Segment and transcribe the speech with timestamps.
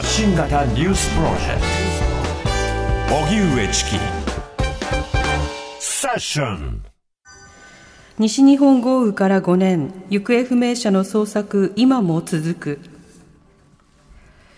[0.00, 1.60] 発信型ニュースプロジェク
[3.10, 3.16] ト。
[3.16, 3.90] 荻上チキ
[5.78, 6.82] セッション
[8.16, 9.92] 西日本豪雨から5年。
[10.08, 12.78] 行方不明者の捜索今も続く。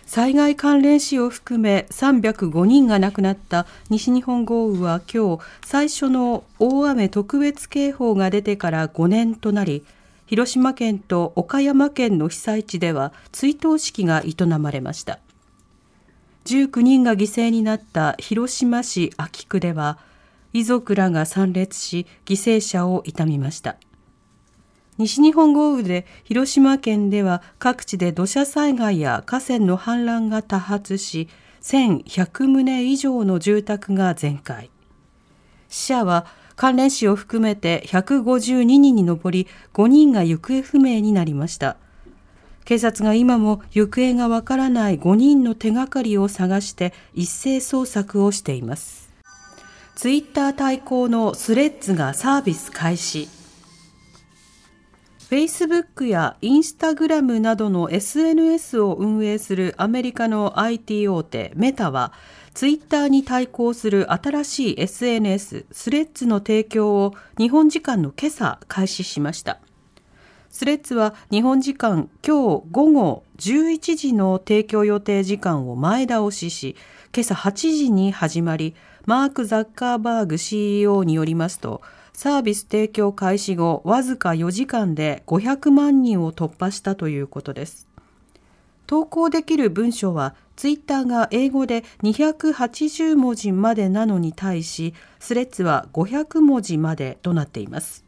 [0.06, 3.66] 災害関連死を含め305人が亡くなった。
[3.90, 9.84] 西日本豪雨は今日最初の大雨特別警報が出てから5年となり
[10.27, 15.18] 広島県と岡山県の被災地では追悼式が営まれました。
[16.45, 19.98] 19人が犠牲になった広島市安芸区では
[20.52, 23.77] 遺族らが参列し犠牲者を悼みました。
[24.98, 31.28] 西日本豪雨で広島県では各地で土砂災害や河川の氾濫が多発し
[31.62, 34.68] 1100棟以上の住宅が全壊。
[35.68, 41.77] 死者は関連死を含めて152人に上り5人が行方不明になりました。
[42.65, 49.10] 警察が今も行方がわからない5人の手がかりを探して一斉捜索をしています
[49.95, 53.29] ツイッター対抗のスレッズがサービス開始
[55.32, 62.13] Facebook や Instagram などの SNS を運営するアメリカの IT 大手メタは
[62.52, 69.60] ツイッターに対抗する新しい SNS スレッズの提供を日本時間の今朝開始しました。
[70.53, 76.76] スレッズは日本時間今日午後11時の提供予定時間を前倒しし、
[77.14, 78.76] 今朝8時に始まり、
[79.06, 81.80] マーク・ザッカーバーグ CEO によりますと、
[82.12, 87.88] サービス提供開始後わずか4時間で500万人を突破したということです。
[88.86, 98.04] 投稿できる文章はツイッターが英語で280文字までなのに対し、スレッズは500文字までとなっています。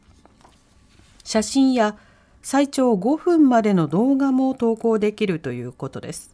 [1.23, 1.97] 写真や
[2.45, 6.29] 最長5分までの動画も投稿できるということです。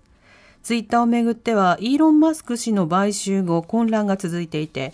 [0.62, 4.92] ツイッターをめぐっては、イーロン・マスク氏の買収後混乱が続いていて、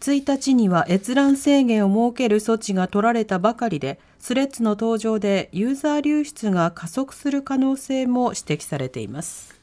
[0.00, 9.54] 1日には閲覧制限を設ける措置が取られたばかりで、スレッズの登場でユーザー流出が加速する可能性も指摘されています。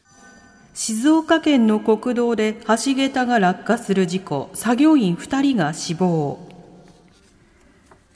[0.74, 6.40] 静岡県の国道で橋桁が落下する事故、作業員2人が死亡。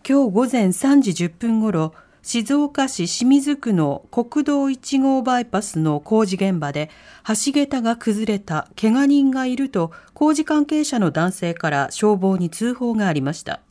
[0.07, 6.89] 今日午前3時10分ごろ、静岡市清水区の国道1号バイパスの工事現場で
[7.25, 13.61] 橋桁が崩れた、怪我人がいると工事関係者の男性から消防に通報がありました。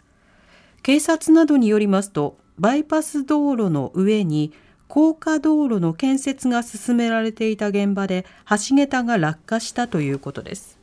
[0.82, 4.52] 警察などによりますと、バイパス道路の上に
[4.88, 10.78] 高架道路の建設が進められていた現場で橋桁が落下したということです。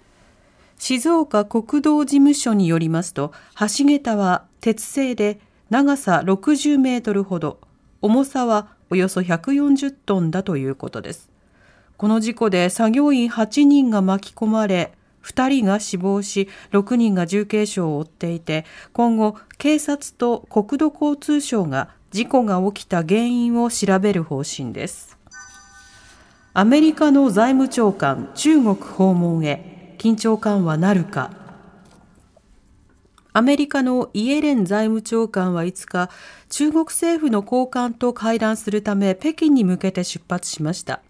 [0.78, 5.40] 静岡国道事務所によりますと、橋桁は鉄製で
[5.70, 7.60] 長さ60メートルほど、
[8.02, 11.32] 重さはおよそ140トンだということです。
[11.98, 14.94] この事故で作業員8人が巻き込まれ、
[15.24, 25.18] 2人が死亡し、6人が重軽傷を負っていて、今後、警察と国土交通省が事故が起きた原因を調べる方針です。
[26.54, 31.45] アメリカの財務長官、中国訪問へ、緊張緩和なるか。
[33.38, 36.10] アメリカのイエレン財務長官は5日、
[36.48, 41.02] 中国政府の高官と会談するため北京に向けて出発しました。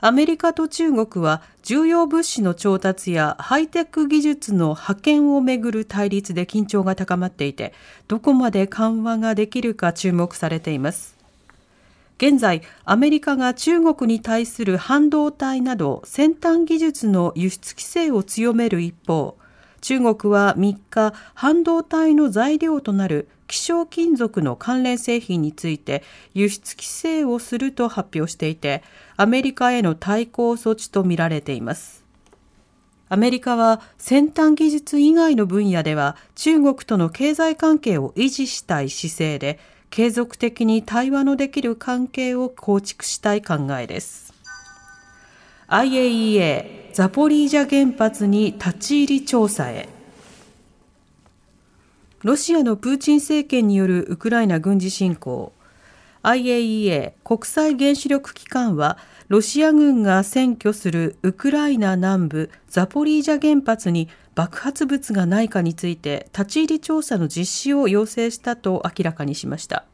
[0.00, 7.72] アメリカと中国は重要物資の調達やハイテク技術の派遣をめぐる対立で緊張が高まっていて、
[8.08, 11.16] どこまで緩和ができるか注目されています。
[12.16, 19.36] 現在、アメリカが中国に対する半導体など先端技術の輸出規制を強める一方、
[19.80, 26.02] 中国は3日、半導体の材料となる希少金属の関連製品について
[26.34, 28.82] 輸出規制をすると発表していて、
[29.16, 32.04] アメリカへの対抗措置とみられています。
[33.08, 44.34] アメリカは先端技術以外の分野では中国との経済関係を維持したい姿勢で、継続的に対話のできる関係を構築したい考えです。
[45.68, 49.86] IAEA ザポリージャ原発に立ち入り調査へ。
[52.22, 55.52] ロシアのプーチン政権によるウクライナ軍事侵攻
[56.22, 58.96] IAEA 国際原子力機関は
[59.28, 69.84] ロシア軍が占拠するウクライナ南部ザポリージャ原発に爆発物がないかについて立ち入り調査の実施を要請したと明らかにしました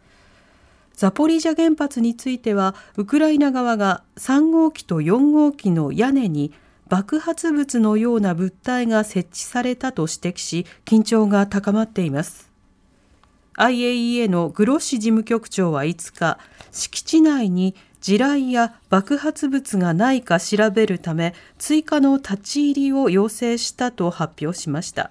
[0.97, 6.53] ザポリージャ原発についてはウクライナ側が3号機と4号機の屋根に
[6.89, 12.51] 爆発物のような物体が設置されたと指摘し、緊張が高まっています。
[13.57, 16.39] IAEA のグロッシ事務局長は5日、
[16.71, 17.75] 敷地内に
[18.05, 25.11] 地雷や爆発物がないか調べるため追加の立ち入りを要請したと発表しました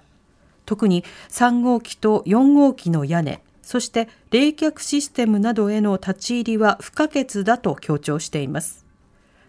[0.64, 8.84] 特に3号機と4号機の屋根そして冷却システムなどへの立ち入りは不可欠だと強調しています。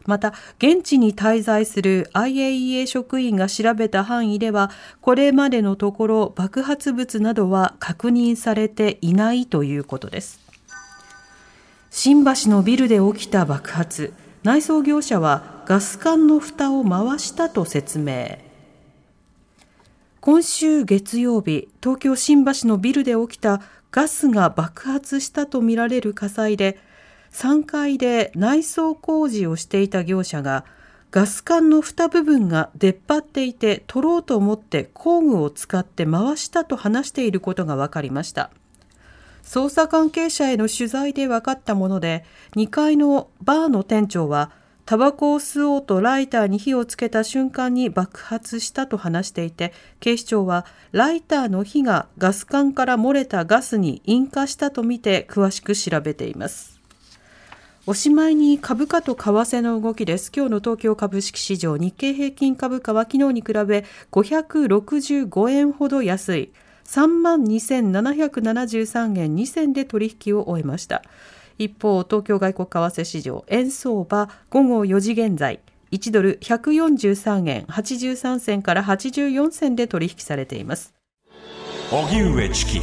[0.06, 4.69] また現地に滞在する IAEA 職員が調べた範囲では
[5.01, 10.39] これまでのところ爆発物などは確認されていないということです。
[11.89, 14.13] 新橋のビルで起きた爆発。
[14.44, 18.38] 内装業者はガス管の蓋を回したと説明。
[20.21, 23.62] 今週月曜日東京新橋のビルで起きた
[23.95, 26.77] ガスが爆発したとみられる火災で
[27.31, 30.65] 3階で内装工事をしていた業者が
[31.12, 38.51] ガス管の蓋部分が出っ張っていて取ろうと思って工具を使って回したと話していることが分かりました。
[39.44, 42.25] 捜査関係者への取材で分かったもので
[42.57, 44.51] 2階のバーの店長は
[44.85, 56.79] タバコを吸おうとライターに火をつけた瞬間に爆発したと話していて警視庁はライターの火がガス管から漏れたガスに引火したとみて詳しく調べています。
[57.87, 60.31] おしまいに株価と為替の動きです。
[60.35, 66.51] 今日の東京株式市場日経平均株価は昨日に比べ565円ほど安い。
[66.85, 71.03] 3万2773円2銭で取引を終えました。
[71.57, 75.59] 一方、東京外国為替市場、円相場午後4時現在、
[75.91, 80.93] 1ドル143円83銭から84銭で取引されています。
[81.91, 82.81] 荻上チキ